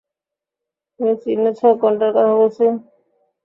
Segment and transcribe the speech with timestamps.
[0.93, 2.65] তুমি চিনেছ কোনটার কথা বলছি?